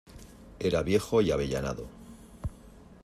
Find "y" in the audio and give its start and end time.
1.21-1.29